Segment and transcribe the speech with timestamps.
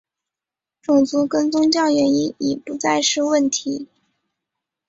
[0.81, 3.87] 种族跟宗教原因已不再是问题。